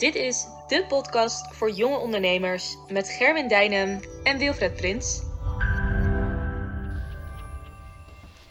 [0.00, 5.22] Dit is de podcast voor jonge ondernemers met Gerwin Dijnem en Wilfred Prins.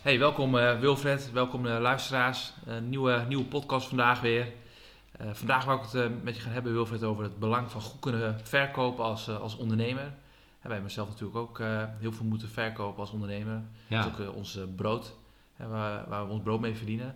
[0.02, 2.54] Hey, welkom uh, Wilfred, welkom uh, luisteraars.
[2.66, 4.48] Een nieuwe, nieuwe podcast vandaag weer.
[5.32, 8.40] Vandaag wil ik het met je gaan hebben, Wilfred, over het belang van goed kunnen
[8.44, 10.14] verkopen als, als ondernemer.
[10.62, 11.62] En wij mezelf natuurlijk ook
[12.00, 13.62] heel veel moeten verkopen als ondernemer.
[13.88, 14.02] Ja.
[14.02, 15.16] Dat is ook ons brood,
[15.56, 17.16] waar, waar we ons brood mee verdienen.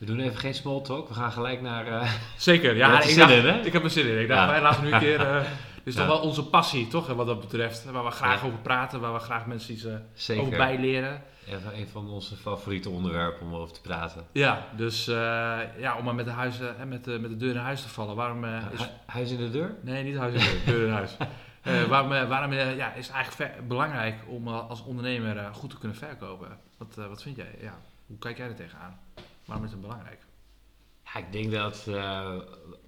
[0.00, 1.86] We doen even geen small talk, we gaan gelijk naar...
[1.88, 2.12] Uh...
[2.36, 2.96] Zeker, ja.
[3.02, 3.60] ik, zin dacht, in, hè?
[3.60, 4.20] ik heb er zin in.
[4.20, 4.48] Ik dacht, Ja.
[4.50, 5.20] wij laten nu een keer...
[5.20, 5.34] eh
[5.84, 6.00] dit is Ja.
[6.06, 7.06] toch wel onze passie, toch?
[7.06, 7.84] Wat dat betreft.
[7.84, 8.46] Waar we graag Ja.
[8.46, 9.84] over praten, waar we graag mensen iets
[10.28, 11.22] eh, over bijleren.
[11.46, 14.24] Even een van onze favoriete onderwerpen om over te praten.
[14.32, 15.04] Ja, dus
[15.78, 17.88] ja, om maar met de, huizen, hè, met, de, met de deur in huis te
[17.88, 18.16] vallen.
[18.16, 18.80] Waarom is...
[18.80, 19.74] Hu- Huis in de deur?
[19.80, 21.16] Nee, niet huis in deur, deur in huis.
[21.88, 26.48] Waarom waarom ja, is het eigenlijk belangrijk om als ondernemer goed te kunnen verkopen?
[26.78, 27.54] Wat, wat vind jij?
[27.60, 28.98] Ja, hoe kijk jij er tegenaan?
[29.44, 30.20] Waarom is het belangrijk?
[31.04, 32.36] Ja, ik denk dat eh,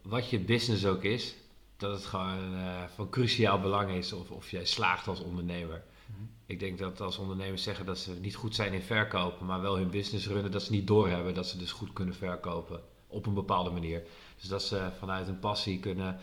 [0.02, 1.34] wat je business ook is,
[1.76, 5.82] dat het gewoon eh, van cruciaal belang is of, of jij slaagt als ondernemer.
[6.06, 6.22] Mhm.
[6.46, 9.76] Ik denk dat als ondernemers zeggen dat ze niet goed zijn in verkopen, maar wel
[9.76, 13.34] hun business runnen, dat ze niet doorhebben dat ze dus goed kunnen verkopen op een
[13.34, 14.02] bepaalde manier.
[14.40, 16.18] Dus dat ze vanuit hun passie kunnen,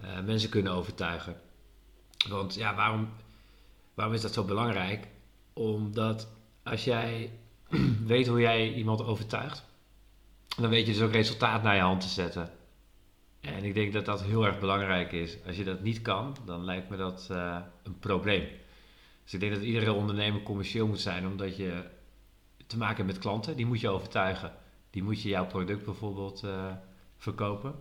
[0.00, 1.40] eh, mensen kunnen overtuigen.
[2.28, 3.08] Want ja, waarom,
[3.94, 5.08] waarom is dat zo belangrijk?
[5.52, 6.28] Omdat
[6.62, 7.30] als jij
[8.06, 9.64] weet hoe jij iemand overtuigt,
[10.56, 12.50] dan weet je dus ook resultaat naar je hand te zetten.
[13.40, 15.36] En ik denk dat dat heel erg belangrijk is.
[15.46, 18.48] Als je dat niet kan, dan lijkt me dat eh, een probleem.
[19.24, 21.82] Dus ik denk dat iedere ondernemer commercieel moet zijn, omdat je
[22.66, 23.56] te maken hebt met klanten.
[23.56, 24.52] Die moet je overtuigen.
[24.90, 26.72] Die moet je jouw product bijvoorbeeld eh,
[27.16, 27.74] verkopen.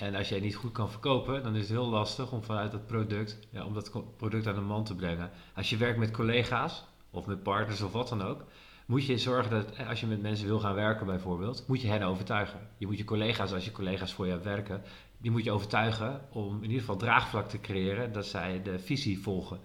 [0.00, 2.86] En als jij niet goed kan verkopen, dan is het heel lastig om vanuit dat
[2.86, 5.30] product, ja, om dat product aan de man te brengen.
[5.54, 8.44] Als je werkt met collega's of met partners of wat dan ook,
[8.88, 11.88] moet je zorgen dat eh, als je met mensen wil gaan werken bijvoorbeeld, moet je
[11.88, 12.68] hen overtuigen.
[12.78, 14.82] Je moet je collega's, als je collega's voor jou werken,
[15.18, 19.18] die moet je overtuigen om in ieder geval draagvlak te creëren dat zij de visie
[19.18, 19.60] volgen,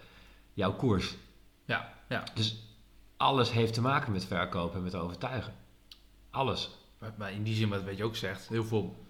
[0.54, 1.16] jouw koers.
[1.66, 2.24] Ja, ja.
[2.33, 2.64] Dus
[3.17, 5.54] alles heeft te maken met verkopen en met overtuigen.
[6.30, 6.70] Alles.
[6.98, 9.06] Maar, maar in die zin, wat weet je ook zegt, heel veel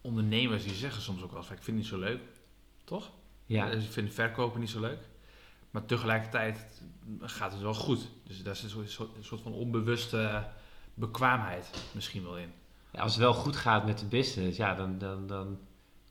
[0.00, 2.20] ondernemers die zeggen soms ook wel ik vind het niet zo leuk.
[2.84, 3.10] Toch?
[3.46, 5.08] Ja, Ze vinden verkopen niet zo leuk.
[5.76, 6.82] Maar tegelijkertijd
[7.20, 8.08] gaat het wel goed.
[8.26, 10.44] Dus daar zit een soort, een soort van onbewuste
[10.94, 12.52] bekwaamheid misschien wel in.
[12.92, 15.58] Ja, als het wel goed gaat met de business, ja, dan, dan, dan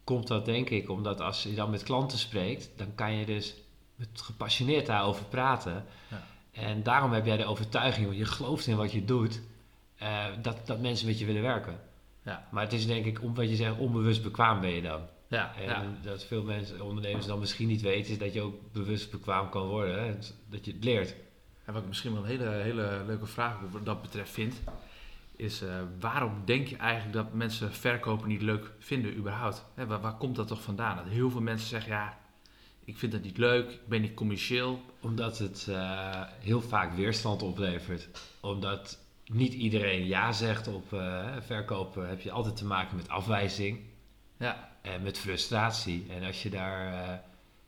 [0.03, 3.55] komt dat denk ik omdat als je dan met klanten spreekt, dan kan je dus
[3.95, 5.85] met gepassioneerd daarover praten.
[6.09, 6.23] Ja.
[6.51, 9.41] En daarom heb jij de overtuiging, want je gelooft in wat je doet,
[9.95, 11.79] eh, dat, dat mensen met je willen werken.
[12.23, 12.47] Ja.
[12.51, 15.01] Maar het is denk ik, om wat je zegt, onbewust bekwaam ben je dan.
[15.35, 15.85] Ja, En ja.
[16.01, 19.67] dat veel mensen, ondernemers dan misschien niet weten, is dat je ook bewust bekwaam kan
[19.67, 20.03] worden.
[20.03, 20.15] Hè?
[20.49, 21.15] Dat je het leert.
[21.65, 24.61] En wat ik misschien wel een hele, hele leuke vraag wat dat betreft vind,
[25.35, 29.65] is eh, waarom denk je eigenlijk dat mensen verkopen niet leuk vinden überhaupt?
[29.73, 30.95] Hè, waar, waar komt dat toch vandaan?
[30.95, 32.17] Dat heel veel mensen zeggen, ja,
[32.85, 34.81] ik vind dat niet leuk, ik ben niet commercieel.
[34.99, 38.09] Omdat het eh, heel vaak weerstand oplevert.
[38.39, 42.09] Omdat niet iedereen ja zegt op eh, verkopen.
[42.09, 43.79] Heb je altijd te maken met afwijzing
[44.37, 46.05] Ja, en met frustratie.
[46.09, 46.93] En als je daar.
[46.93, 47.13] eh,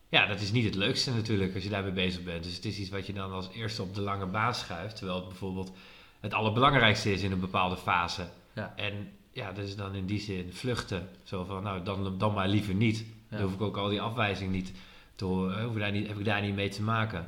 [0.09, 2.43] ja, dat is niet het leukste natuurlijk als je daarmee bezig bent.
[2.43, 4.95] Dus het is iets wat je dan als eerste op de lange baan schuift.
[4.95, 5.71] Terwijl het bijvoorbeeld
[6.19, 8.27] het allerbelangrijkste is in een bepaalde fase.
[8.53, 8.73] Ja.
[8.75, 11.09] En ja, dat is dan in die zin vluchten.
[11.23, 13.05] Zo van, nou, dan, dan maar liever niet.
[13.29, 14.71] Dan hoef ik ook al die afwijzing niet
[15.15, 15.63] te horen.
[15.63, 17.27] Hoef ik daar niet, heb ik daar niet mee te maken.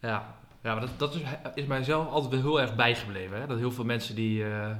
[0.00, 0.38] ja.
[0.62, 1.22] ja maar dat, dat is,
[1.54, 3.40] is mijzelf altijd wel heel erg bijgebleven.
[3.40, 3.46] Hè?
[3.46, 4.70] Dat heel veel mensen die, eh,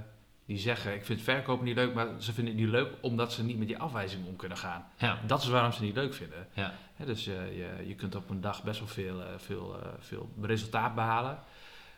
[0.51, 3.45] die zeggen, ik vind verkopen niet leuk, maar ze vinden het niet leuk omdat ze
[3.45, 4.87] niet met die afwijzing om kunnen gaan.
[4.99, 6.47] Ja, Dat is waarom ze het niet leuk vinden.
[6.53, 6.75] ja.
[7.05, 10.31] Dus je, je, je kunt op een dag best wel veel, eh, veel, eh, veel
[10.41, 11.39] resultaat behalen.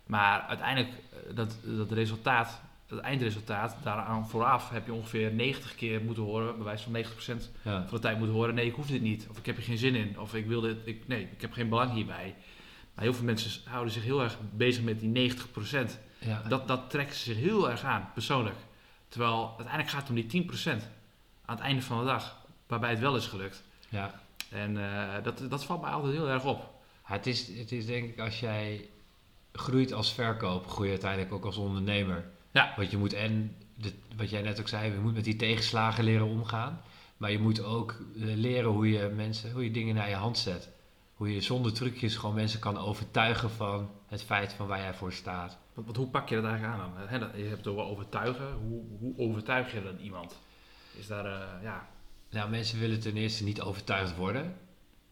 [0.07, 6.01] Maar uiteindelijk, eh, dat, dat resultaat, dat eindresultaat, daaraan vooraf heb je ongeveer 90 keer
[6.01, 7.83] moeten horen, bij wijze van 90% ja.
[7.87, 9.27] van de tijd moeten horen, nee, ik hoef dit niet.
[9.31, 10.21] Of ik heb er geen zin in.
[10.21, 12.35] Of ik wil dit, ik, nee, ik heb geen belang hierbij.
[12.95, 15.99] Maar heel veel mensen houden zich heel erg bezig met die 90%.
[16.25, 16.43] Ja.
[16.49, 18.57] Dat, dat trekken ze zich heel erg aan, persoonlijk.
[19.09, 20.71] Terwijl uiteindelijk gaat het om die 10%
[21.45, 22.37] aan het einde van de dag,
[22.67, 23.63] waarbij het wel is gelukt.
[23.89, 24.21] ja.
[24.51, 26.59] En eh, dat, dat valt mij altijd heel erg op.
[27.09, 28.89] Ja, Het, is, het is denk ik als jij
[29.53, 32.25] groeit als verkoper, groei je uiteindelijk ook als ondernemer.
[32.51, 32.73] Ja.
[32.77, 36.05] Want je moet en, de, wat jij net ook zei, je moet met die tegenslagen
[36.05, 36.81] leren omgaan.
[37.17, 40.39] Maar je moet ook eh, leren hoe je mensen, hoe je dingen naar je hand
[40.39, 40.69] zet.
[41.23, 45.13] Hoe je zonder trucjes gewoon mensen kan overtuigen van het feit van waar jij voor
[45.13, 45.59] staat.
[45.75, 47.31] Want, want hoe pak je dat eigenlijk aan dan?
[47.41, 48.53] Je hebt het over overtuigen.
[48.53, 50.39] Hoe, hoe overtuig je dan iemand?
[50.99, 51.89] Is daar, eh, ja...
[52.31, 54.57] Nou, mensen willen ten eerste niet overtuigd worden.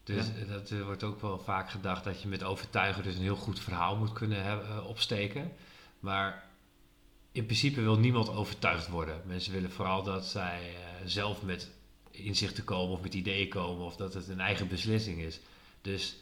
[0.03, 0.53] Dus Ja.
[0.53, 3.59] dat eh, wordt ook wel vaak gedacht dat je met overtuigen dus een heel goed
[3.59, 5.51] verhaal moet kunnen hebben, eh, opsteken.
[5.99, 6.43] Maar
[7.31, 9.21] in principe wil niemand overtuigd worden.
[9.25, 10.75] Mensen willen vooral dat zij
[11.05, 11.71] zelf met
[12.11, 15.39] inzicht te komen of met ideeën komen of dat het een eigen beslissing is.
[15.81, 16.15] Dus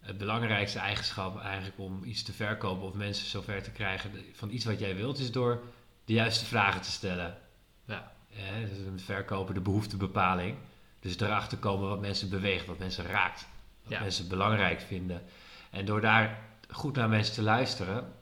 [0.00, 4.64] het belangrijkste eigenschap eigenlijk om iets te verkopen of mensen zover te krijgen van iets
[4.64, 5.62] wat jij wilt, is door
[6.04, 7.38] de juiste vragen te stellen.
[7.84, 8.12] Ja.
[8.36, 10.56] Eh, dus een verkoper de behoeftebepaling.
[11.00, 13.46] Dus erachter komen wat mensen beweegt, wat mensen raakt,
[13.82, 14.00] wat Ja.
[14.00, 15.22] mensen belangrijk vinden.
[15.70, 16.38] En door daar
[16.70, 18.12] goed naar mensen te luisteren,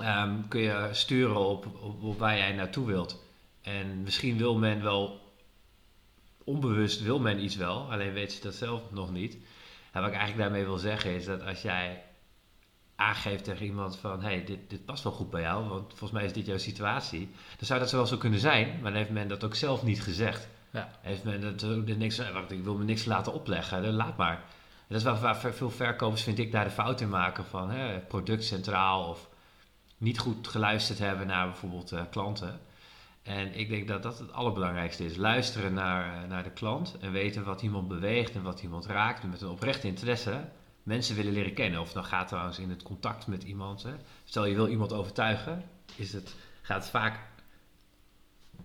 [0.00, 3.22] ehm, kun je sturen op, op, op waar jij naartoe wilt.
[3.62, 5.32] En misschien wil men wel,
[6.44, 9.36] onbewust wil men iets wel, alleen weet ze dat zelf nog niet.
[9.94, 12.02] En wat ik eigenlijk daarmee wil zeggen is dat als jij
[12.96, 14.22] aangeeft tegen iemand van...
[14.22, 16.58] hé, hey, dit, dit past wel goed bij jou, want volgens mij is dit jouw
[16.58, 17.30] situatie.
[17.56, 19.82] Dan zou dat zo wel zo kunnen zijn, maar dan heeft men dat ook zelf
[19.82, 20.48] niet gezegd.
[20.70, 20.90] Ja.
[21.00, 22.18] Heeft men dat ook niks...
[22.18, 24.36] eh, Wacht, ik wil me niks laten opleggen, dan laat maar.
[24.36, 24.42] En
[24.88, 27.70] dat is waar, waar veel verkopers, vind ik, daar de fout in maken van...
[27.70, 29.28] Hè, product centraal of
[29.98, 32.60] niet goed geluisterd hebben naar bijvoorbeeld eh, klanten.
[33.24, 35.16] En ik denk dat dat het allerbelangrijkste is.
[35.16, 39.22] Luisteren naar, eh, naar de klant en weten wat iemand beweegt en wat iemand raakt.
[39.22, 40.44] En met een oprechte interesse
[40.82, 41.80] mensen willen leren kennen.
[41.80, 43.82] Of dan gaat trouwens in het contact met iemand.
[43.82, 43.92] Hè.
[44.24, 45.64] Stel je wil iemand overtuigen,
[45.96, 47.18] is het, gaat het vaak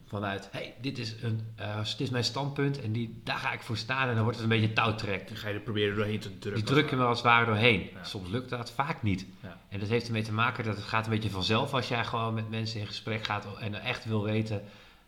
[0.10, 0.48] vanuit...
[0.52, 3.78] hey, dit is, een, eh, dit is mijn standpunt en die, daar ga ik voor
[3.78, 4.08] staan.
[4.08, 5.28] En dan wordt het een beetje touwtrek.
[5.28, 6.66] Dan ga je er proberen doorheen te drukken.
[6.66, 7.90] Die druk je me als het ware doorheen.
[7.94, 8.04] Ja.
[8.04, 9.26] Soms lukt dat, vaak niet.
[9.42, 9.58] Ja.
[9.70, 12.34] En dat heeft ermee te maken dat het gaat een beetje vanzelf als jij gewoon
[12.34, 14.64] met mensen in gesprek gaat en echt wil weten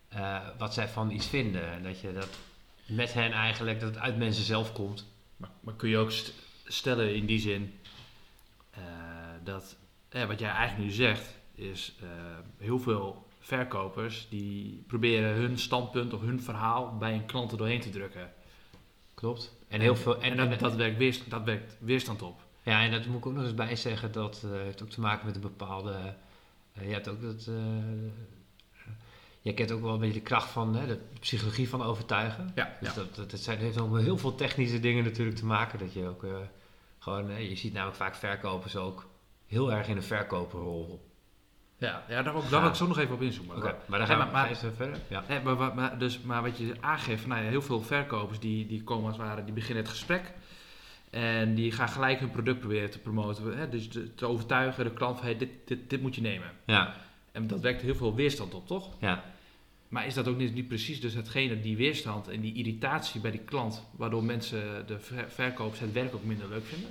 [0.08, 1.70] eh, wat zij van iets vinden.
[1.72, 2.28] En dat je dat
[2.86, 5.06] met hen eigenlijk, dat het uit mensen zelf komt.
[5.36, 6.32] Maar, maar kun je ook st-
[6.66, 7.78] stellen in die zin
[8.70, 8.82] eh,
[9.44, 9.76] dat
[10.08, 11.94] eh, wat jij eigenlijk nu zegt is
[12.58, 17.80] heel veel verkopers die proberen hun standpunt of hun verhaal bij een klant er doorheen
[17.80, 18.32] te drukken.
[19.14, 19.52] Klopt.
[19.68, 20.20] En heel veel.
[20.22, 22.40] En, dat, dat, werkt weerst, dat werkt weerstand op.
[22.62, 24.12] Ja, en dat moet ik ook nog eens bij zeggen.
[24.12, 26.14] Dat eh, heeft ook te maken met een bepaalde.
[26.72, 27.46] eh, je hebt ook dat.
[27.48, 27.54] eh
[29.44, 32.52] je kent ook wel een beetje de kracht van hè, de psychologie van overtuigen.
[32.54, 32.94] Ja, Dus ja.
[32.94, 35.78] dat, dat, dat zijn, heeft ook met heel veel technische dingen natuurlijk te maken.
[35.78, 36.24] Dat je ook
[36.98, 37.42] gewoon.
[37.48, 39.06] je ziet namelijk vaak verkopers ook
[39.46, 41.11] heel erg in een verkoperrol.
[41.82, 43.56] Ja, ja daar, wil ik- daar wil ik zo nog even op inzoomen.
[43.56, 44.98] Oké, maar dan gaan we maar- even verder.
[45.08, 45.24] Ja.
[45.74, 49.16] Maar, dus, maar wat je aangeeft, nou ja, heel veel verkopers die, die komen als
[49.16, 50.32] het ware, die beginnen het gesprek.
[51.10, 53.58] En die gaan gelijk hun product proberen te promoten.
[53.58, 53.68] Hè?
[53.68, 56.50] Dus te, te overtuigen de klant van hey, dit, dit, dit moet je nemen.
[56.66, 56.94] Ja,
[57.32, 58.88] En dat wekt heel veel weerstand op, toch?
[59.00, 59.24] ja.
[59.88, 63.30] Maar is dat ook niet, niet precies dus hetgene, die weerstand en die irritatie bij
[63.30, 66.88] die klant, waardoor mensen de ver- verkopers het werk ook minder leuk vinden?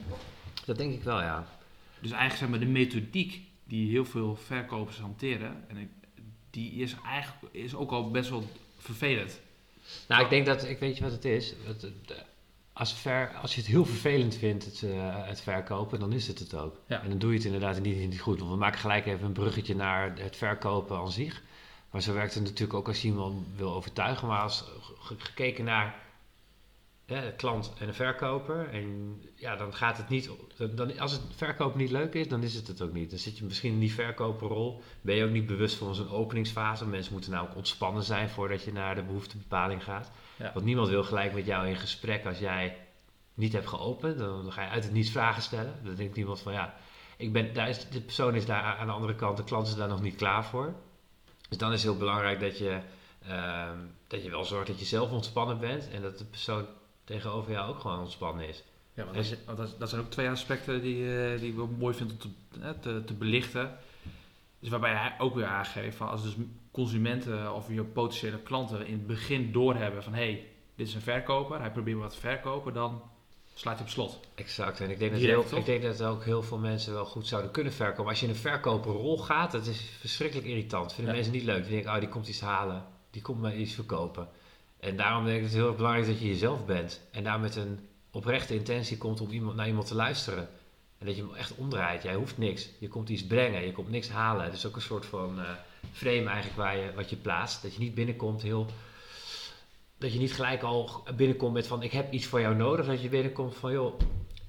[0.65, 1.45] dat denk ik wel, ja.
[1.99, 3.41] Dus eigenlijk zeg maar de methodiek
[3.71, 8.43] die heel veel verkopers hanteren, en ik- die is eigenlijk is ook al best wel
[8.77, 9.39] vervelend.
[10.07, 11.53] Nou, ik denk dat, ik weet je wat het is.
[11.65, 12.25] Het, het,
[12.73, 16.39] als, ver, als je het heel vervelend vindt, het, eh, het verkopen, dan is het
[16.39, 16.79] het ook.
[16.87, 17.01] Ja.
[17.01, 18.39] En dan doe je het inderdaad niet, niet goed.
[18.39, 21.41] Want we maken gelijk even een bruggetje naar het verkopen aan zich.
[21.91, 24.27] Maar zo werkt het natuurlijk ook als je iemand wil overtuigen.
[24.27, 24.63] Maar als
[24.99, 25.95] ge- gekeken naar
[27.11, 28.69] hè, klant en de verkoper.
[28.69, 30.29] En ja, dan gaat het niet.
[30.57, 33.09] Dan, dan- als het verkopen niet leuk is, dan is het het ook niet.
[33.09, 34.81] Dan zit je misschien in die verkoperrol.
[35.01, 36.87] Ben je ook niet bewust van zo'n openingsfase.
[36.87, 40.11] Mensen moeten nou ook ontspannen zijn voordat je naar de behoeftebepaling gaat.
[40.35, 40.51] Ja.
[40.53, 42.77] Want niemand wil gelijk met jou in gesprek als jij
[43.33, 44.17] niet hebt geopend.
[44.17, 45.73] Dan, dan ga je uit het niets vragen stellen.
[45.83, 46.73] Dan denkt niemand van ja,
[47.17, 49.75] ik ben, daar is, de persoon is daar aan de andere kant, de klant is
[49.75, 50.73] daar nog niet klaar voor.
[51.49, 52.79] Dus dan is het heel belangrijk dat je,
[53.27, 53.77] ehm,
[54.07, 56.65] dat je wel zorgt dat je zelf ontspannen bent en dat de persoon
[57.11, 58.63] tegenover jou ook gewoon ontspannen is.
[58.93, 59.15] Ja, want,
[59.45, 62.17] dat, dat, dat zijn ook twee aspecten die, eh, die ik wel mooi vind om
[62.17, 63.77] te, te, te belichten.
[64.59, 66.35] Dus waarbij hij ook weer aangeeft van als dus
[66.71, 71.01] consumenten of je potentiële klanten in het begin doorhebben van hé, hey, dit is een
[71.01, 73.01] verkoper, hij probeert wat te verkopen, dan
[73.53, 74.19] slaat hij op slot.
[74.35, 74.79] Exact.
[74.79, 77.51] En ik denk, dat heel, ik denk dat ook heel veel mensen wel goed zouden
[77.51, 78.09] kunnen verkopen.
[78.09, 80.93] Als je in een verkoperrol gaat, dat is verschrikkelijk irritant.
[80.93, 81.19] Vinden Ja.
[81.19, 81.63] mensen niet leuk.
[81.63, 82.85] Die denken, oh, die komt iets halen.
[83.11, 84.27] Die komt mij iets verkopen.
[84.81, 87.01] En daarom denk ik het heel erg belangrijk dat je jezelf bent.
[87.11, 87.79] En daar met een
[88.11, 90.49] oprechte intentie komt om iemand, naar iemand te luisteren.
[90.97, 92.03] En dat je hem echt omdraait.
[92.03, 92.69] Jij hoeft niks.
[92.79, 93.65] Je komt iets brengen.
[93.65, 94.43] Je komt niks halen.
[94.43, 95.49] Het is ook een soort van eh,
[95.91, 97.61] frame eigenlijk waar je, wat je plaatst.
[97.61, 98.65] Dat je niet binnenkomt heel...
[99.97, 102.85] Dat je niet gelijk al binnenkomt met van ik heb iets voor jou nodig.
[102.85, 103.99] Dat je binnenkomt van joh,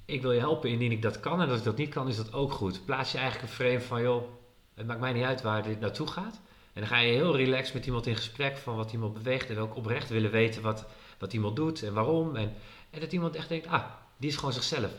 [0.05, 1.41] ik wil je helpen indien ik dat kan.
[1.41, 2.85] En als ik dat niet kan, is dat ook goed.
[2.85, 4.23] Plaats je eigenlijk een frame van joh,
[4.75, 6.41] het maakt mij niet uit waar dit naartoe gaat.
[6.73, 9.49] En dan ga je heel relaxed met iemand in gesprek van wat iemand beweegt.
[9.49, 10.85] En ook oprecht willen weten wat,
[11.17, 12.35] wat iemand doet en waarom.
[12.35, 12.53] En,
[12.89, 13.85] en dat iemand echt denkt, ah,
[14.17, 14.91] die is gewoon zichzelf.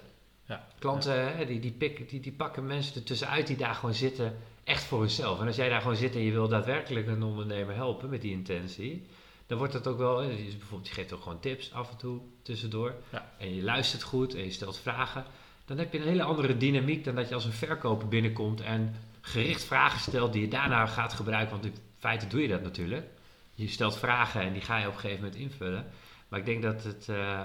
[0.46, 0.66] Ja.
[0.78, 4.82] Klanten, hè, die, die, pikken, die, die pakken mensen ertussenuit die daar gewoon zitten, echt
[4.82, 5.40] voor hunzelf.
[5.40, 8.32] En als jij daar gewoon zit en je wil daadwerkelijk een ondernemer helpen met die
[8.32, 9.06] intentie,
[9.46, 12.94] dan wordt dat ook wel, bijvoorbeeld, je geeft ook gewoon tips af en toe tussendoor.
[13.12, 13.32] Ja.
[13.38, 15.24] En je luistert goed en je stelt vragen.
[15.64, 18.94] Dan heb je een hele andere dynamiek dan dat je als een verkoper binnenkomt en
[19.24, 21.50] gericht vragen stelt die je daarna gaat gebruiken.
[21.50, 23.06] Want in feite doe je dat natuurlijk.
[23.54, 25.86] Je stelt vragen en die ga je op een gegeven moment invullen.
[26.28, 27.40] Maar ik denk dat het, eh,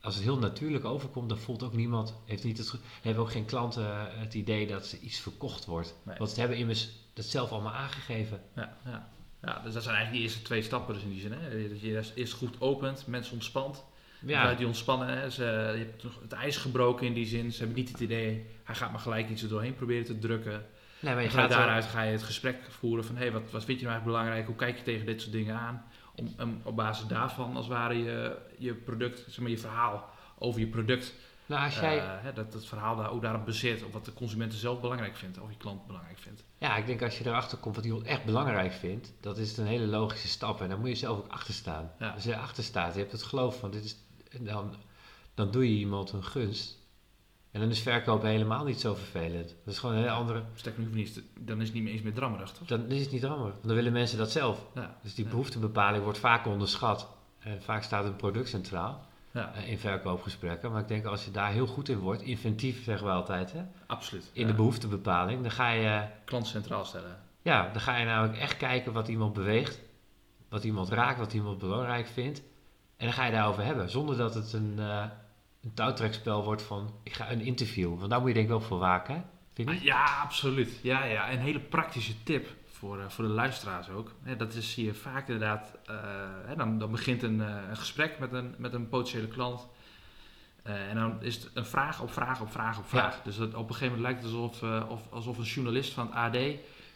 [0.00, 3.44] als het heel natuurlijk overkomt, dan voelt ook niemand, heeft niet het, hebben ook geen
[3.44, 5.94] klanten eh, het idee dat ze iets verkocht wordt.
[6.02, 6.16] Nee.
[6.18, 8.40] Want ze hebben immers dat zelf allemaal aangegeven.
[8.54, 9.08] Ja, ja.
[9.42, 11.32] ja, dus dat zijn eigenlijk die eerste twee stappen dus in die zin.
[11.32, 11.68] Hè?
[11.68, 13.84] Dat je eerst- goed opent, mensen ontspant.
[14.26, 17.52] Ja, die ontspannen, hè, ze, je hebt het ijs gebroken in die zin.
[17.52, 20.66] Ze hebben niet het idee, hij gaat maar gelijk iets er doorheen proberen te drukken.
[21.04, 23.64] Nee, maar je gaat daaruit ga je het gesprek voeren van, hé, hey, wat, wat
[23.64, 24.46] vind je nou eigenlijk belangrijk?
[24.46, 25.84] Hoe kijk je tegen dit soort dingen aan?
[26.14, 30.10] Om, om op basis daarvan, als het ware, je, je product, zeg maar, je verhaal
[30.38, 31.14] over je product,
[31.46, 33.84] Nou, als jij, eh, hè, dat het verhaal daar ook daarop baseert.
[33.84, 36.44] Op wat de consument zelf belangrijk vindt, of je klant belangrijk vindt.
[36.58, 39.66] ja, ik denk als je erachter komt wat iemand echt belangrijk vindt, dat is een
[39.66, 40.60] hele logische stap.
[40.60, 41.92] En daar moet je zelf ook achter staan.
[41.98, 42.08] Ja.
[42.08, 43.96] Als je erachter staat, je hebt het geloof van dit is,
[44.40, 44.74] dan,
[45.34, 46.82] dan doe je iemand een gunst.
[47.54, 49.48] En dan is verkopen helemaal niet zo vervelend.
[49.64, 50.42] Dat is gewoon een hele andere.
[50.54, 52.68] Sterker nog, niet, dan is het niet meer eens meer drammerig, toch?
[52.68, 53.50] Dan is het niet rammer.
[53.50, 54.66] Want dan willen mensen dat zelf.
[54.74, 57.08] Ja, Dus die behoeftebepaling wordt vaak onderschat.
[57.38, 60.72] En vaak staat een product centraal ja eh, in verkoopgesprekken.
[60.72, 63.62] Maar ik denk als je daar heel goed in wordt, inventief zeggen we altijd, hè?
[63.86, 64.30] absoluut.
[64.32, 64.46] in Ja.
[64.46, 67.20] de behoeftebepaling, dan ga, je, Klant centraal stellen.
[67.42, 69.80] ja, dan ga je namelijk echt kijken wat iemand beweegt,
[70.48, 72.38] wat iemand raakt, wat iemand belangrijk vindt.
[72.96, 75.04] En dan ga je daarover hebben, zonder dat het een, eh
[75.64, 77.98] een touwtrekspel wordt van ik ga een interview.
[77.98, 79.84] Want daar moet je denk ik wel voor waken, vind je?
[79.84, 80.78] Ja, absoluut.
[80.82, 81.32] Ja, ja.
[81.32, 84.10] Een hele praktische tip voor, eh, voor de luisteraars ook.
[84.36, 85.74] Dat is zie je vaak inderdaad.
[85.86, 85.94] eh,
[86.46, 89.68] hè, dan, dan begint een, eh, een gesprek met een, met een potentiële klant.
[90.62, 93.22] En dan is het een vraag op vraag op vraag op vraag.
[93.22, 96.14] Dus dat, op een gegeven moment lijkt het alsof, of, alsof een journalist van het
[96.14, 96.36] AD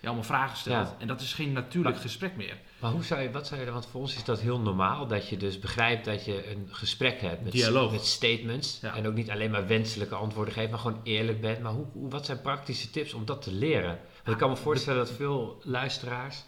[0.00, 0.86] je allemaal vragen stelt.
[0.88, 0.96] Ja.
[0.98, 2.56] En dat is geen natuurlijk Maar- gesprek meer.
[2.80, 5.28] Maar hoe zou je, wat zou je, want voor ons is dat heel normaal, dat
[5.28, 7.92] je dus begrijpt dat je een gesprek hebt met, Dialoog.
[7.92, 8.78] met statements.
[8.82, 8.96] Ja.
[8.96, 11.60] En ook niet alleen maar wenselijke antwoorden geeft, maar gewoon eerlijk bent.
[11.62, 13.98] Maar hoe, hoe, wat zijn praktische tips om dat te leren?
[14.14, 16.42] Want ik kan me voorstellen dat veel luisteraars,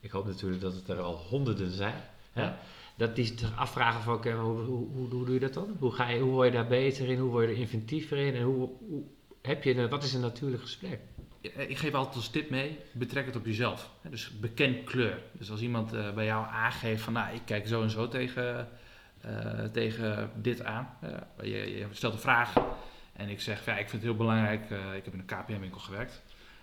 [0.00, 2.02] ik hoop natuurlijk dat het er al honderden zijn,
[2.32, 2.50] hè,
[2.96, 5.76] dat die zich afvragen van oké, hoe, hoe, hoe, hoe doe je dat dan?
[5.78, 7.18] Hoe, ga je, hoe word je daar beter in?
[7.18, 8.34] Hoe word je er inventiever in?
[8.34, 9.02] En hoe, hoe
[9.42, 11.00] heb je, een- wat is een natuurlijk gesprek?
[11.44, 13.90] Eh, Ik geef altijd als tip mee, betrek het op jezelf.
[14.02, 15.18] Dus beken kleur.
[15.32, 18.68] Dus als iemand eh, bij jou aangeeft van, nou, ik kijk zo en zo tegen,
[19.20, 20.88] eh, tegen dit aan.
[21.42, 22.52] Je, je stelt een vraag
[23.12, 26.22] en ik zeg, ja, ik vind het heel belangrijk, ik heb in een KPM-winkel gewerkt,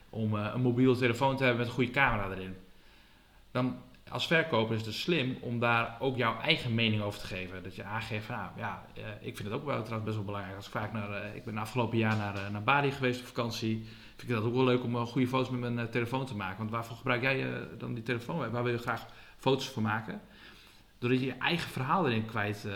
[0.09, 2.55] om een mobiele telefoon te hebben met een goede camera erin.
[3.51, 7.27] Dan als verkoper is het dus slim om daar ook jouw eigen mening over te
[7.27, 7.63] geven.
[7.63, 8.85] Dat je aangeeft nou ja,
[9.21, 10.55] ik vind het ook wel trouwens best wel belangrijk.
[10.55, 13.87] Als ik vaak naar, ik ben afgelopen jaar naar, naar Bali geweest op vakantie
[14.21, 16.35] vind ik dat ook wel leuk om eh, goede foto's met mijn eh, telefoon te
[16.35, 16.57] maken.
[16.57, 18.51] Want waarvoor gebruik jij eh, dan die telefoon?
[18.51, 19.05] Waar wil je graag
[19.37, 20.21] foto's voor maken?
[20.99, 22.67] Doordat je je eigen verhaal erin kwijt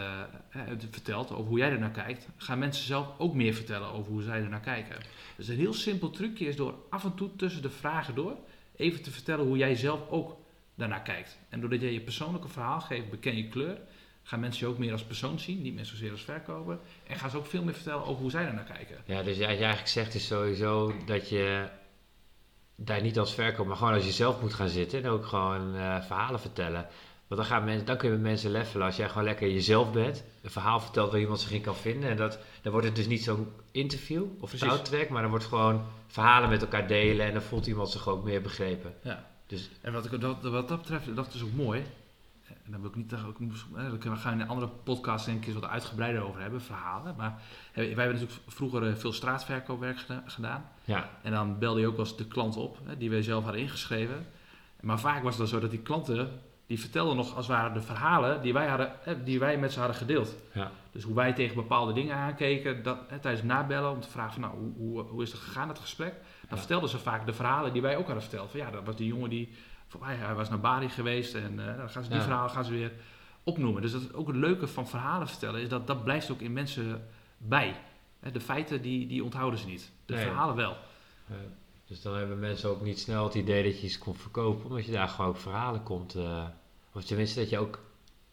[0.91, 4.21] vertelt over hoe jij er naar kijkt, gaan mensen zelf ook meer vertellen over hoe
[4.21, 4.97] zij er naar kijken.
[5.37, 8.37] Dus een heel simpel trucje is door af en toe tussen de vragen door
[8.75, 10.37] even te vertellen hoe jij zelf ook
[10.75, 11.39] daarnaar kijkt.
[11.49, 13.77] En doordat jij je persoonlijke verhaal geeft, beken je kleur,
[14.27, 16.79] gaan mensen je ook meer als persoon zien, niet meer zozeer als verkoper.
[17.08, 18.98] En gaan ze ook veel meer vertellen over hoe zij er naar kijken.
[19.05, 21.67] Ja, dus wat je eigenlijk zegt is sowieso dat je
[22.75, 25.75] daar niet als verkoop, maar gewoon als je zelf moet gaan zitten en ook gewoon
[25.75, 26.88] eh, verhalen vertellen.
[27.27, 29.91] Want dan, gaan mensen, dan kun je met mensen levelen als jij gewoon lekker jezelf
[29.91, 32.10] bent, een verhaal vertelt waar iemand zich in kan vinden.
[32.10, 34.67] En dat, dan wordt het dus niet zo'n interview of Precies.
[34.67, 38.24] touwtrek, maar dan wordt gewoon verhalen met elkaar delen en dan voelt iemand zich ook
[38.24, 38.94] meer begrepen.
[39.03, 39.27] Ja.
[39.48, 41.84] Dus En wat, ik, dat, wat dat betreft, dat is ook mooi.
[42.65, 43.38] En daar wil ik niet tegen, ook,
[43.75, 46.62] daar kunnen we gaan in een andere podcast denk ik eens wat uitgebreider over hebben,
[46.62, 47.15] verhalen.
[47.17, 47.41] Maar
[47.74, 50.65] wij hebben natuurlijk vroeger eh, veel straatverkoopwerk geda- gedaan.
[50.84, 53.62] ja, En dan belde je ook wel eens de klant op, die wij zelf hadden
[53.62, 54.25] ingeschreven.
[54.81, 56.29] Maar vaak was het dan zo dat die klanten,
[56.67, 58.91] die vertelden nog als het ware de verhalen die wij, hadden,
[59.24, 60.36] die wij met ze hadden gedeeld.
[60.53, 64.10] ja, Dus hoe wij tegen bepaalde dingen aankeken, dat, hè, tijdens het nabellen om te
[64.10, 66.12] vragen van, nou, hoe, hoe, hoe is het gegaan, het gesprek?
[66.13, 66.57] Dan Ja.
[66.57, 68.51] vertelden ze vaak de verhalen die wij ook hadden verteld.
[68.51, 69.50] Van ja, dat was die jongen die,
[70.01, 72.23] hij, was naar Bali geweest en eh, dan gaan ze die Ja.
[72.23, 72.91] verhalen gaan ze weer
[73.43, 73.81] opnoemen.
[73.81, 76.53] Dus dat is ook het leuke van verhalen vertellen, is dat dat blijft ook in
[76.53, 77.75] mensen bij.
[78.19, 80.23] Hè, De feiten die, die onthouden ze niet, de Nee.
[80.23, 80.77] verhalen wel.
[81.87, 84.85] Dus dan hebben mensen ook niet snel het idee dat je iets kon verkopen, omdat
[84.85, 86.15] je daar gewoon ook verhalen komt.
[86.15, 86.43] eh,
[86.93, 87.79] of tenminste dat je ook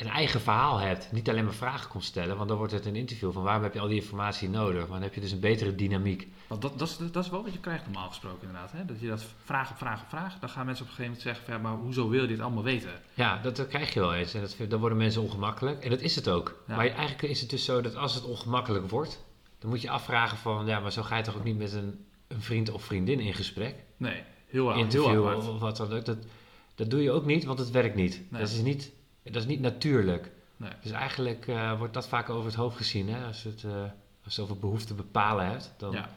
[0.02, 1.12] een eigen verhaal hebt.
[1.12, 3.74] Niet alleen maar vragen kon stellen, want dan wordt het een interview van waarom heb
[3.74, 4.80] je al die informatie nodig.
[4.80, 6.28] Maar dan heb je dus een betere dynamiek.
[6.46, 8.72] Want dat, dat, is, dat is wel wat je krijgt normaal gesproken inderdaad.
[8.72, 8.84] Hè?
[8.84, 9.76] Dat je dat vraag op
[10.08, 12.28] vraag, dan gaan mensen op een gegeven moment zeggen van, ja, maar hoezo wil je
[12.28, 12.90] dit allemaal weten?
[13.14, 14.34] Ja, dat, dat krijg je wel eens.
[14.34, 15.84] En dat, dan worden mensen ongemakkelijk.
[15.84, 16.62] En dat is het ook.
[16.66, 16.76] Ja.
[16.76, 19.24] Maar eigenlijk is het dus zo dat als het ongemakkelijk wordt,
[19.58, 22.04] dan moet je afvragen van, ja, maar zo ga je toch ook niet met een,
[22.28, 23.74] een vriend of vriendin in gesprek?
[23.96, 25.36] Nee, heel, heel interview apart.
[25.36, 26.04] of, of wat dan ook.
[26.04, 26.18] Dat,
[26.74, 28.20] dat doe je ook niet, want het werkt niet.
[28.30, 28.40] Nee.
[28.40, 28.92] Dat, is niet
[29.22, 30.30] dat is niet natuurlijk.
[30.56, 30.72] Nee.
[30.82, 33.08] Dus eigenlijk eh, wordt dat vaak over het hoofd gezien.
[33.08, 33.26] Hè?
[33.26, 33.84] Als, het, eh,
[34.24, 36.08] als je over behoefte bepalen hebt, dan, Ja.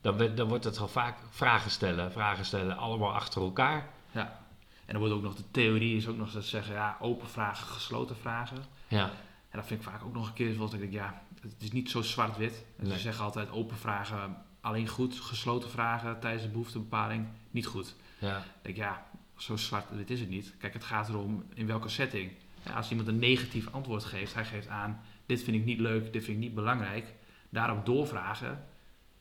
[0.00, 2.12] dan, dan wordt het al vaak vragen stellen.
[2.12, 3.88] Vragen stellen, allemaal achter elkaar.
[4.10, 4.40] Ja.
[4.86, 7.28] En dan wordt ook nog de theorie is ook nog dat ze zeggen, ja, open
[7.28, 8.56] vragen, gesloten vragen.
[8.88, 9.04] Ja,
[9.50, 11.72] En dat vind ik vaak ook nog een keer zoals ik denk, ja, het is
[11.72, 12.64] niet zo zwart-wit.
[12.76, 12.92] Nee.
[12.92, 17.94] Ze zeggen altijd open vragen alleen goed, gesloten vragen tijdens de behoeftebepaling niet goed.
[18.18, 19.06] Ja, Ik denk, ja,
[19.42, 20.54] zo zwart-wit is het niet.
[20.58, 22.32] Kijk, het gaat erom in welke setting.
[22.74, 26.24] Als iemand een negatief antwoord geeft, hij geeft aan, dit vind ik niet leuk, dit
[26.24, 27.14] vind ik niet belangrijk.
[27.48, 28.66] Daarop doorvragen,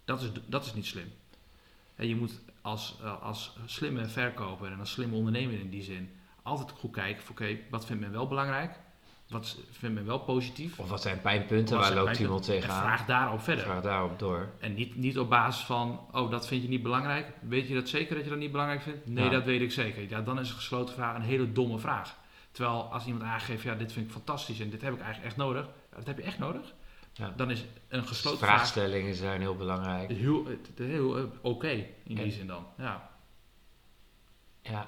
[0.05, 1.11] dat is, dat is niet slim.
[1.95, 6.09] En je moet als, eh, als slimme verkoper en als slimme ondernemer in die zin
[6.41, 8.79] altijd goed kijken van oké, wat vindt men wel belangrijk?
[9.31, 10.79] Wat vindt men wel positief?
[10.79, 12.81] of wat zijn pijnpunten, Wat waar zijn loopt iemand tegenaan?
[12.81, 13.63] vraag daarop verder.
[13.63, 14.49] Vraag daarop door.
[14.59, 17.27] En niet, niet op basis van, oh, dat vind je niet belangrijk.
[17.41, 19.05] Weet je dat zeker dat je dat niet belangrijk vindt?
[19.07, 19.29] Nee, Ja.
[19.29, 20.09] dat weet ik zeker.
[20.09, 22.17] Ja, dan is een gesloten vraag een hele domme vraag.
[22.51, 25.37] Terwijl als iemand aangeeft, ja, dit vind ik fantastisch en dit heb ik eigenlijk echt
[25.37, 25.67] nodig.
[25.95, 26.73] Dat heb je echt nodig.
[27.13, 27.33] Ja.
[27.35, 30.09] Dan is een gesloten vraag Vraagstellingen zijn heel belangrijk.
[30.11, 32.65] heel, heel eh, oké in die zin dan.
[32.77, 33.09] Ja.
[34.61, 34.85] Ja.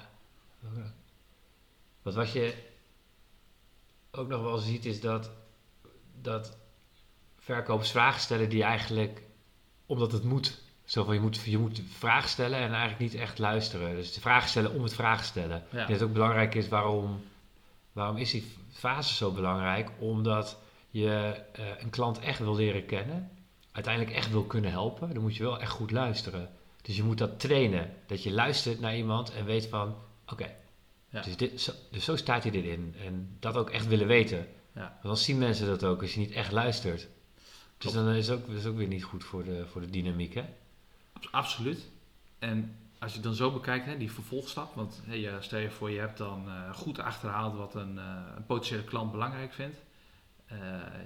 [2.02, 2.54] Wat je
[4.16, 5.30] ook nog wel ziet is dat,
[6.20, 6.56] dat
[7.38, 9.22] verkopers vragen stellen die eigenlijk,
[9.86, 10.62] omdat het moet.
[10.84, 13.94] Zo van je moet, je moet vragen stellen en eigenlijk niet echt luisteren.
[13.94, 15.62] Dus de vragen stellen om het vragen stellen.
[15.70, 15.78] Ja.
[15.78, 17.22] Dat het ook belangrijk is waarom,
[17.92, 19.90] waarom is die fase zo belangrijk?
[19.98, 20.58] Omdat
[20.90, 23.30] je eh, een klant echt wil leren kennen,
[23.72, 25.14] uiteindelijk echt wil kunnen helpen.
[25.14, 26.50] Dan moet je wel echt goed luisteren.
[26.82, 27.94] Dus je moet dat trainen.
[28.06, 29.94] Dat je luistert naar iemand en weet van,
[30.26, 30.54] oké,
[31.14, 31.22] Ja.
[31.22, 32.94] dus, dit, zo, dus zo staat hij erin.
[33.04, 34.46] En dat ook echt willen weten.
[34.72, 34.80] Ja.
[34.92, 37.08] Want dan zien mensen dat ook als je niet echt luistert.
[37.78, 40.34] Dus dan is het ook, is ook weer niet goed voor de, voor de dynamiek,
[40.34, 40.44] hè?
[41.12, 41.90] Abs- Absoluut.
[42.38, 44.74] En als je het dan zo bekijkt, hè, die vervolgstap.
[44.74, 48.04] Want je, stel je voor, je hebt dan eh, goed achterhaald wat een, eh,
[48.36, 49.76] een potentiële klant belangrijk vindt.
[50.46, 50.58] Eh,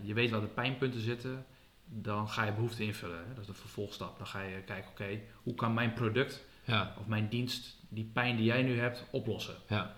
[0.03, 1.47] je weet waar de pijnpunten zitten.
[1.85, 3.19] Dan ga je behoefte invullen.
[3.19, 3.35] Hè.
[3.35, 4.19] Dat is de vervolgstap.
[4.19, 8.37] Dan ga je kijken, oké, hoe kan mijn product Ja, of mijn dienst die pijn
[8.37, 9.55] die jij nu hebt oplossen?
[9.69, 9.95] ja.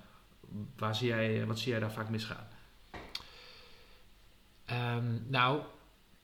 [0.77, 2.47] Waar zie jij, wat zie jij daar vaak misgaan?
[4.65, 5.61] Ehm, nou,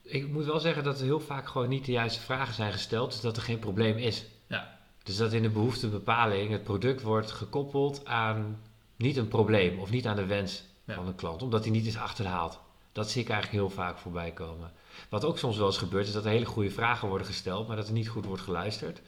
[0.03, 3.11] ik moet wel zeggen dat er heel vaak gewoon niet de juiste vragen zijn gesteld.
[3.11, 4.25] Dus dat er geen probleem is.
[4.47, 4.79] Ja.
[5.03, 8.61] Dus dat in de behoeftebepaling het product wordt gekoppeld aan
[8.97, 10.95] niet een probleem of niet aan de wens Ja.
[10.95, 12.61] van de klant, omdat hij niet is achterhaald.
[12.93, 14.73] Dat zie ik eigenlijk heel vaak voorbij komen.
[15.09, 17.77] Wat ook soms wel eens gebeurt, is dat er hele goede vragen worden gesteld, maar
[17.77, 19.01] dat er niet goed wordt geluisterd.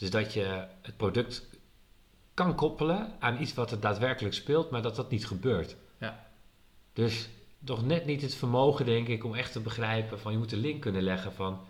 [0.00, 1.48] Dus dat je het product
[2.34, 5.76] kan koppelen aan iets wat er daadwerkelijk speelt, maar dat dat niet gebeurt.
[5.98, 6.26] Ja.
[6.92, 7.28] Dus
[7.64, 10.58] toch net niet het vermogen, denk ik, om echt te begrijpen van je moet een
[10.58, 11.60] link kunnen leggen van,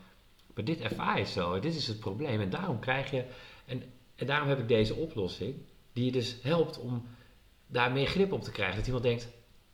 [0.55, 2.41] maar dit ervaar je zo, dit is het probleem.
[2.41, 3.25] En daarom krijg je,
[3.67, 3.83] en,
[4.15, 5.55] en daarom heb ik deze oplossing,
[5.93, 7.07] die je dus helpt om
[7.67, 8.77] daar meer grip op te krijgen.
[8.77, 9.29] Dat iemand denkt,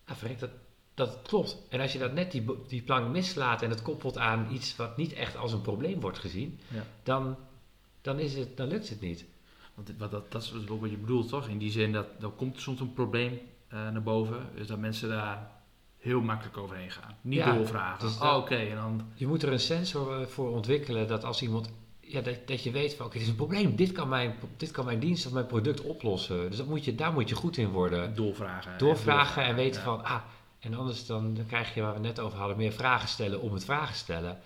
[0.05, 0.51] ah verrek, dat,
[0.95, 1.59] dat klopt.
[1.69, 4.97] En als je dat net die, die plank mislaat en het koppelt aan iets wat
[4.97, 6.87] niet echt als een probleem wordt gezien, Ja.
[7.03, 7.37] dan,
[8.07, 9.25] dan, is het, dan lukt het niet.
[9.75, 11.49] Want wat, dat, dat is ook wat je bedoelt, toch?
[11.49, 13.39] In die zin dat er komt soms een probleem
[13.69, 14.49] eh, naar boven.
[14.55, 15.51] Dus dat mensen daar
[15.99, 17.17] heel makkelijk overheen gaan.
[17.21, 18.07] Niet Ja, doorvragen.
[18.07, 19.03] dus oh, dat- oké, en dan...
[19.15, 22.71] Je moet er een sensor eh, voor ontwikkelen dat als iemand, ja, dat, dat je
[22.71, 25.33] weet van oké, dit is een probleem, dit kan, mijn, dit kan mijn dienst of
[25.33, 26.49] mijn product oplossen.
[26.49, 28.15] Dus dat moet je, daar moet je goed in worden.
[28.15, 28.79] Doorvragen.
[28.79, 29.87] Doorvragen en weten ja.
[29.87, 30.23] van, ah,
[30.59, 33.53] en anders dan, dan krijg je waar we net over hadden, meer vragen stellen om
[33.53, 34.39] het vragen stellen.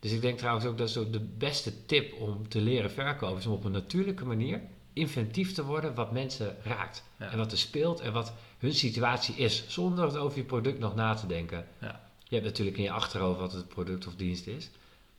[0.00, 3.38] Dus ik denk trouwens ook dat is ook de beste tip om te leren verkopen,
[3.38, 4.60] is om op een natuurlijke manier
[4.92, 7.04] inventief te worden wat mensen raakt.
[7.18, 7.30] Ja.
[7.30, 10.94] En wat er speelt en wat hun situatie is, zonder het over je product nog
[10.94, 11.66] na te denken.
[11.80, 12.00] Ja.
[12.18, 14.70] Je hebt natuurlijk in je achterhoofd wat het product of dienst is.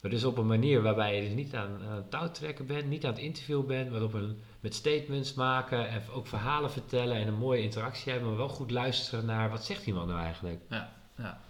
[0.01, 2.89] Maar dus op een manier waarbij je dus niet aan, aan het touw trekken bent,
[2.89, 7.15] niet aan het interview bent, maar op een, met statements maken en ook verhalen vertellen
[7.15, 10.59] en een mooie interactie hebben, maar wel goed luisteren naar wat zegt iemand nou eigenlijk.
[10.69, 11.41] Ja, ja.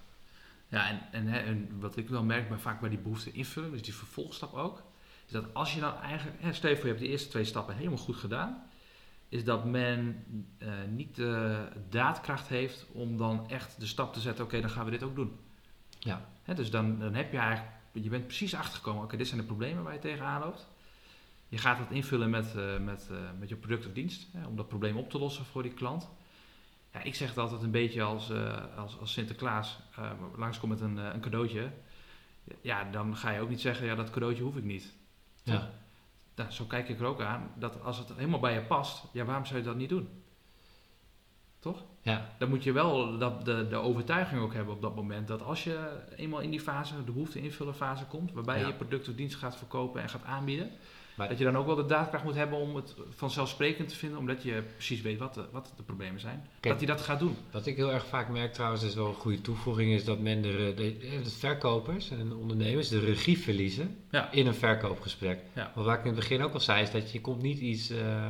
[0.72, 3.72] Ja en, en, hè, en wat ik wel merk bij, vaak bij die behoefte invullen,
[3.72, 4.84] dus die vervolgstap ook,
[5.26, 8.16] is dat als je dan eigenlijk, hè, je hebt de eerste twee stappen helemaal goed
[8.16, 8.64] gedaan,
[9.30, 10.26] is dat men
[10.58, 14.86] eh, niet de daadkracht heeft om dan echt de stap te zetten, oké, dan gaan
[14.86, 15.40] we dit ook doen.
[16.00, 16.30] Ja.
[16.44, 19.46] Hè, dus dan, dan heb je eigenlijk, je bent precies achtergekomen, oké, dit zijn de
[19.46, 20.68] problemen waar je tegenaan loopt.
[21.48, 24.56] Je gaat het invullen met, eh, met, eh, met je product of dienst, hè, om
[24.56, 26.10] dat probleem op te lossen voor die klant.
[26.94, 30.82] Ja, ik zeg het altijd een beetje als, eh, als, als Sinterklaas eh, langskomt met
[30.82, 31.72] een, eh, een cadeautje.
[32.62, 34.94] Ja, dan ga je ook niet zeggen, ja, dat cadeautje hoef ik niet.
[35.44, 35.70] Ja.
[36.36, 39.26] Nou, zo kijk ik er ook aan, dat als het helemaal bij je past, ja,
[39.26, 40.10] waarom zou je dat niet doen?
[41.60, 41.84] Toch?
[42.02, 42.30] Ja.
[42.38, 45.64] Dan moet je wel dat, de, de overtuiging ook hebben op dat moment dat als
[45.64, 48.68] je eenmaal in die fase, de behoefte invullen fase komt, waarbij Ja.
[48.68, 50.72] je product of dienst gaat verkopen en gaat aanbieden,
[51.16, 54.20] Maar- dat je dan ook wel de daadkracht moet hebben om het vanzelfsprekend te vinden,
[54.20, 56.48] omdat je precies weet wat de, wat de problemen zijn.
[56.60, 56.74] Kijk.
[56.80, 57.36] dat hij dat gaat doen.
[57.52, 60.42] Wat ik heel erg vaak merk trouwens, is wel een goede toevoeging, is dat men
[60.42, 64.32] de, de, de verkopers en ondernemers de regie verliezen Ja.
[64.32, 65.40] in een verkoopgesprek.
[65.56, 65.72] Ja.
[65.76, 68.28] Waar ik in het begin ook al zei, is dat je komt niet iets, eh,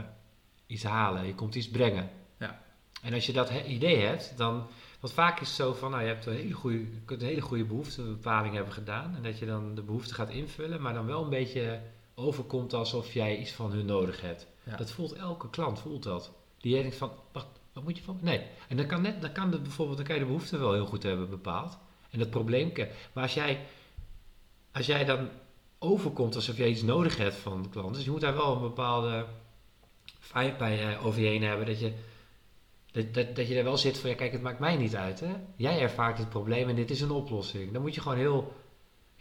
[0.67, 2.09] iets halen, je komt iets brengen.
[2.39, 2.61] Ja.
[3.01, 4.67] En als je dat he- idee hebt, dan
[4.99, 7.27] Want vaak is het zo van, nou, je hebt een hele goede, je kunt een
[7.27, 9.15] hele goede behoeftebepaling hebben gedaan.
[9.15, 11.79] En dat je dan de behoefte gaat invullen, maar dan wel een beetje
[12.21, 14.47] overkomt alsof jij iets van hun nodig hebt.
[14.63, 14.75] Ja.
[14.75, 16.31] Dat voelt elke klant, voelt dat.
[16.57, 17.11] Die denkt van,
[17.73, 18.17] wat moet je van?
[18.21, 18.41] Nee.
[18.67, 20.85] En dan kan, net, dan kan het bijvoorbeeld, dan kan je de behoefte wel heel
[20.85, 21.77] goed hebben bepaald.
[22.09, 22.95] En dat probleem kennen.
[23.13, 23.65] Maar als jij,
[24.71, 25.29] als jij dan
[25.79, 28.61] overkomt alsof jij iets nodig hebt van de klant, dus je moet daar wel een
[28.61, 29.25] bepaalde
[30.19, 31.93] vibe bij eh, over je heen hebben, dat je,
[32.91, 35.19] dat, dat, dat je er wel zit van, ja kijk, het maakt mij niet uit,
[35.19, 35.33] hè.
[35.55, 37.71] Jij ervaart het probleem en dit is een oplossing.
[37.71, 38.53] Dan moet je gewoon heel,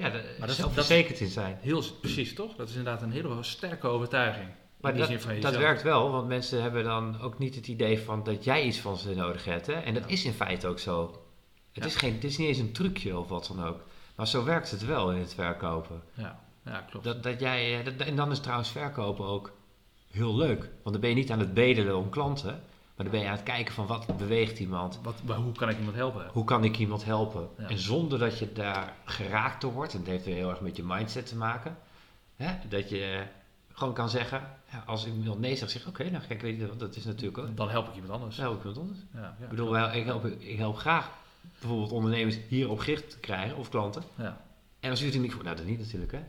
[0.01, 1.59] ja, dat maar is- zelfverzekerd in zijn.
[1.61, 2.55] Heel, precies, toch?
[2.57, 4.49] Dat is inderdaad een hele sterke overtuiging.
[4.81, 5.11] Maar dat,
[5.41, 8.79] dat werkt wel, want mensen hebben dan ook niet het idee van dat jij iets
[8.79, 9.67] van ze nodig hebt.
[9.67, 9.73] Hè?
[9.73, 10.09] En dat Ja.
[10.09, 11.03] is in feite ook zo.
[11.73, 11.85] Het, Ja.
[11.85, 13.81] is geen, het is niet eens een trucje of wat dan ook.
[14.17, 16.03] Maar zo werkt het wel in het verkopen.
[16.15, 17.05] Ja, ja klopt.
[17.05, 19.53] Dat, dat jij, eh, dat, en dan is trouwens verkopen ook
[20.11, 20.61] heel leuk.
[20.61, 22.63] Want dan ben je niet aan het bedelen om klanten.
[23.01, 25.01] Maar dan ben je aan het kijken van wat beweegt iemand.
[25.03, 26.27] Wat, maar hoe kan ik iemand helpen?
[26.33, 27.49] Hoe kan ik iemand helpen?
[27.59, 27.69] Ja.
[27.69, 29.93] En zonder dat je daar geraakt door wordt.
[29.93, 31.77] En het heeft weer heel erg met je mindset te maken.
[32.37, 32.55] Hè?
[32.69, 33.27] Dat je
[33.73, 34.43] gewoon kan zeggen.
[34.73, 37.57] Ja, als iemand nee zegt, zeg oké, nou kijk, weet je, dat is natuurlijk ook.
[37.57, 38.37] Dan help ik iemand anders.
[38.37, 38.99] Dan help ik iemand anders.
[39.13, 41.11] Ja, ja, Ik bedoel, ik, help, ik help graag
[41.61, 44.03] bijvoorbeeld ondernemers hierop gericht te krijgen, of klanten.
[44.15, 44.41] Ja,
[44.81, 46.23] En als u het er niet voor, nou dat niet natuurlijk hè.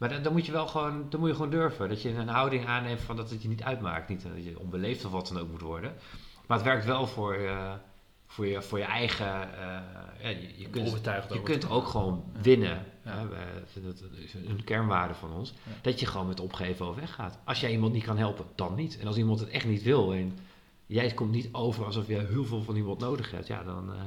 [0.00, 1.88] Maar dan, dan moet je wel gewoon, dan moet je gewoon durven.
[1.88, 4.08] Dat je een houding aanneemt van dat het je niet uitmaakt.
[4.08, 5.94] Niet dat je onbeleefd of wat dan ook moet worden.
[6.46, 7.72] Maar het werkt wel voor, eh,
[8.26, 9.82] voor, je, voor je eigen, eh,
[10.22, 12.84] ja, je, je kunt, je kunt ook gewoon winnen.
[13.04, 13.26] Ja.
[13.74, 15.54] Dat is een kernwaarde van ons.
[15.80, 17.38] Dat je gewoon met opgeven over weggaat.
[17.44, 18.98] Als jij iemand niet kan helpen, dan niet.
[18.98, 20.38] En als iemand het echt niet wil en
[20.86, 24.00] jij komt niet over alsof je heel veel van iemand nodig hebt, ja, dan, eh,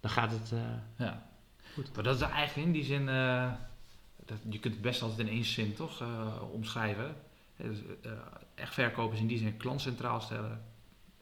[0.00, 0.52] dan gaat het.
[0.96, 1.26] Ja.
[1.74, 1.94] Goed.
[1.94, 3.08] Maar dat is eigenlijk in die zin,
[4.28, 7.16] dat, je kunt het best altijd in één zin toch eh, omschrijven.
[7.56, 8.12] Dus, eh,
[8.54, 10.64] echt verkopen is in die zin klant centraal stellen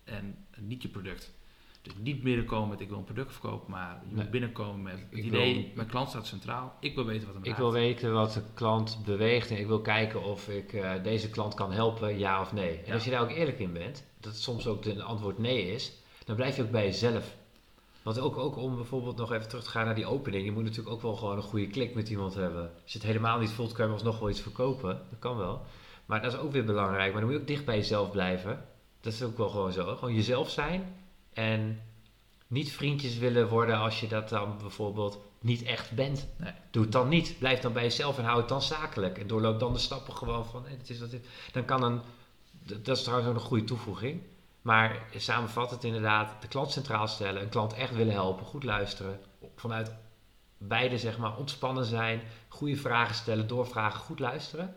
[0.05, 1.35] en niet je product.
[1.83, 4.23] Dus niet binnenkomen met ik wil een product verkopen, maar je Nee.
[4.23, 7.35] moet binnenkomen met het Ik idee, wil- mijn klant staat centraal, ik wil weten wat
[7.35, 7.61] hem Ik raakt.
[7.63, 11.55] wil weten wat de klant beweegt en ik wil kijken of ik eh, deze klant
[11.55, 12.79] kan helpen, ja of nee.
[12.79, 12.95] En Ja.
[12.95, 15.93] als je daar ook eerlijk in bent, dat soms ook de antwoord nee is,
[16.25, 17.37] dan blijf je ook bij jezelf.
[18.07, 20.63] Want ook, ook om bijvoorbeeld nog even terug te gaan naar die opening, je moet
[20.63, 22.63] natuurlijk ook wel gewoon een goede klik met iemand hebben.
[22.83, 25.03] Als je het helemaal niet voelt, kan je alsnog wel iets verkopen.
[25.11, 25.63] Dat kan wel.
[26.05, 27.13] Maar dat is ook weer belangrijk.
[27.13, 28.65] Maar dan moet je ook dicht bij jezelf blijven.
[29.01, 29.97] Dat is ook wel gewoon zo.
[29.97, 30.95] Gewoon jezelf zijn
[31.33, 31.81] en
[32.47, 36.29] niet vriendjes willen worden als je dat dan bijvoorbeeld niet echt bent.
[36.37, 36.53] Nee.
[36.71, 37.37] Doe het dan niet.
[37.39, 39.19] Blijf dan bij jezelf en hou het dan zakelijk.
[39.19, 41.27] En doorloop dan de stappen gewoon van, dit is wat dit.
[41.53, 42.01] Dan kan een,
[42.83, 44.21] dat is trouwens ook een goede toevoeging.
[44.67, 49.21] Maar samenvat het inderdaad, de klant centraal stellen, een klant echt willen helpen, goed luisteren.
[49.57, 49.95] Vanuit
[50.59, 54.75] beide zeg maar ontspannen zijn, goede vragen stellen, doorvragen, goed luisteren.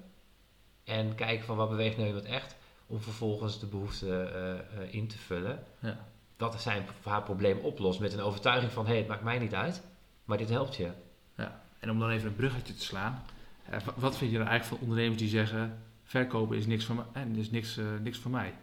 [0.83, 2.55] En kijken van wat beweegt nou iemand echt,
[2.87, 4.51] om vervolgens de behoefte eh,
[4.83, 5.63] eh, in te vullen.
[5.79, 5.97] Ja.
[6.37, 9.81] Dat zijn haar probleem oplost met een overtuiging van hé, het maakt mij niet uit,
[10.25, 10.89] maar dit helpt je.
[11.35, 11.61] Ja.
[11.79, 13.23] En om dan even een bruggetje te slaan.
[13.69, 16.95] eh, wa- wat vind je er eigenlijk van ondernemers die zeggen, verkopen is niks van
[16.95, 18.53] mij, en is niks, niks van mij?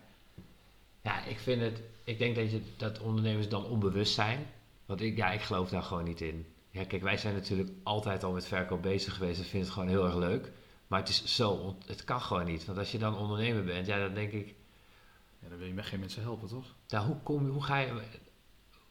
[1.06, 1.80] Ja, ik vind het.
[2.04, 4.46] Ik denk dat, je, dat ondernemers dan onbewust zijn.
[4.86, 6.46] Want ik, ja, ik geloof daar gewoon niet in.
[6.70, 9.88] Ja, kijk, wij zijn natuurlijk altijd al met verkoop bezig geweest en vinden het gewoon
[9.88, 10.50] heel erg leuk.
[10.86, 12.64] Maar het is zo, het kan gewoon niet.
[12.64, 14.54] Want als je dan ondernemer bent, ja, dan denk ik,
[15.42, 16.74] Ja, dan wil je met geen mensen helpen, toch?
[16.88, 17.92] nou, hoe, kom, je- hoe, ga je,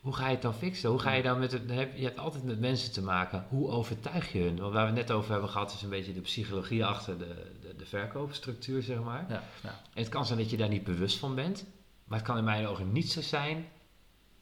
[0.02, 0.90] hoe ga je het dan fixen?
[0.90, 3.46] Hoe ga je dan met het, dan heb, je hebt altijd met mensen te maken.
[3.50, 4.60] Hoe overtuig je hun?
[4.60, 7.52] Want waar we het net over hebben gehad, is een beetje de psychologie achter de,
[7.62, 9.26] de, de verkoopstructuur, zeg maar.
[9.30, 9.70] Ja, ja.
[9.94, 11.66] En het kan zijn dat je daar niet bewust van bent.
[12.06, 13.68] Maar het kan in mijn ogen niet zo zijn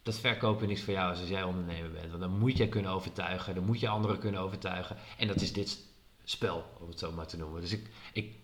[0.03, 2.09] dat verkopen niks voor jou is als jij ondernemer bent.
[2.09, 4.97] Want dan moet je kunnen overtuigen, dan moet je anderen kunnen overtuigen.
[5.17, 5.79] En dat is dit
[6.23, 7.61] spel, om het zo maar te noemen.
[7.61, 8.35] Dus ik, ik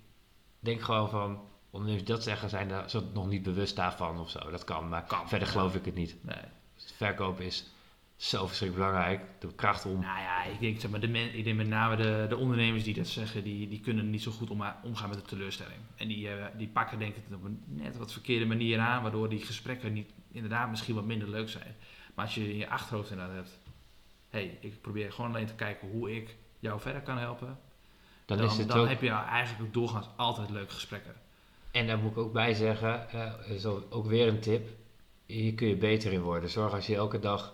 [0.60, 4.30] denk gewoon van, ondernemers die dat zeggen, zijn daar zo nog niet bewust daarvan of
[4.30, 4.50] zo.
[4.52, 5.30] Dat kan, maar Kan.
[5.30, 6.16] verder geloof ik het niet.
[6.24, 6.44] Nee.
[6.76, 7.66] Verkopen is
[8.20, 9.22] zo verschrikkelijk belangrijk.
[9.40, 9.92] De kracht om.
[10.00, 12.84] Nou ja, ik denk, zeg maar, de men, ik denk met name de, de ondernemers
[12.84, 15.78] die dat zeggen, die, die kunnen niet zo goed omga- omgaan met de teleurstelling.
[15.96, 19.02] En die, eh, die pakken denk ik het op een net wat verkeerde manier aan,
[19.02, 21.76] waardoor die gesprekken niet, inderdaad misschien wat minder leuk zijn.
[22.16, 23.60] Maar als je in je achterhoofd inderdaad hebt,
[24.30, 27.60] hé, hey, ik probeer gewoon alleen te kijken hoe ik jou verder kan helpen.
[28.26, 28.88] Dan, Dan, is het dan ook.
[28.88, 31.14] heb je eigenlijk ook doorgaans altijd leuke gesprekken.
[31.72, 34.70] En daar moet ik ook bij zeggen, eh, is ook weer een tip.
[35.26, 36.50] Hier kun je beter in worden.
[36.50, 37.54] Zorg als je elke dag,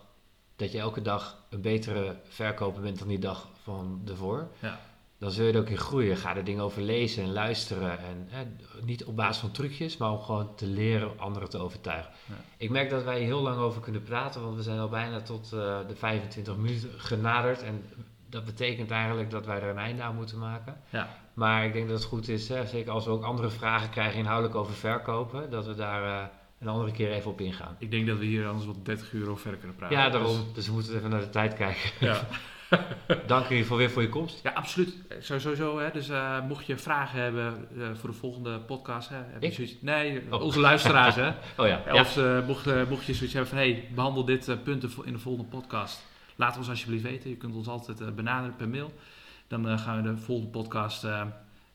[0.55, 4.47] dat je elke dag een betere verkoper bent dan die dag van ervoor.
[4.59, 4.79] Ja.
[5.17, 6.17] Dan zul je er ook in groeien.
[6.17, 7.99] Ga er dingen over lezen en luisteren.
[7.99, 8.39] En eh,
[8.83, 12.11] niet op basis van trucjes, maar om gewoon te leren anderen te overtuigen.
[12.25, 12.35] Ja.
[12.57, 15.53] Ik merk dat wij heel lang over kunnen praten, want we zijn al bijna tot
[15.53, 17.61] eh, de 25 minuten genaderd.
[17.63, 17.83] En
[18.29, 20.81] dat betekent eigenlijk dat wij er een einde aan moeten maken.
[20.89, 23.89] Ja, Maar ik denk dat het goed is, hè, zeker als we ook andere vragen
[23.89, 26.27] krijgen inhoudelijk over verkopen, dat we daar eh,
[26.59, 27.75] een andere keer even op ingaan.
[27.79, 29.97] Ik denk dat we hier anders wat 30 uur over verder kunnen praten.
[29.97, 30.45] Ja, daarom.
[30.53, 31.89] Dus we moeten even naar de tijd kijken.
[31.99, 32.27] Ja.
[33.27, 34.39] Dank ieder geval weer voor je komst.
[34.43, 34.95] Ja, absoluut.
[35.09, 35.79] Eh, Zo- Sowieso.
[35.79, 35.91] Hè.
[35.91, 39.09] Dus eh, mocht je vragen hebben eh, voor de volgende podcast.
[39.09, 40.41] Hè, heb je zoiets- nee, Oh.
[40.41, 41.15] onze luisteraars.
[41.15, 41.27] hè.
[41.57, 41.99] Oh ja, Ja.
[41.99, 43.59] Of eh, mocht, eh, mocht je zoiets hebben van...
[43.61, 46.05] Hey, behandel dit eh, punt in de volgende podcast.
[46.35, 47.29] Laat ons alsjeblieft weten.
[47.29, 48.93] Je kunt ons altijd eh, benaderen per mail.
[49.47, 51.21] Dan eh, gaan we de volgende podcast eh,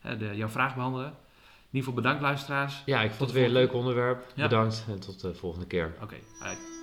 [0.01, 1.13] eh, de, jouw vraag behandelen.
[1.71, 2.81] In ieder geval bedankt luisteraars.
[2.85, 4.25] ja, ik vond het weer een leuk onderwerp.
[4.35, 4.43] Ja.
[4.43, 5.93] Bedankt en tot de volgende keer.
[6.01, 6.80] Oké, bye.